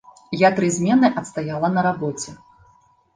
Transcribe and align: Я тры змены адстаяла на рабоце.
Я 0.43 0.49
тры 0.57 0.69
змены 0.77 1.11
адстаяла 1.21 1.69
на 1.75 1.81
рабоце. 1.89 2.33